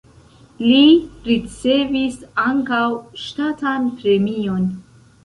[0.61, 0.85] Li
[1.27, 2.79] ricevis ankaŭ
[3.25, 4.65] ŝtatan premion.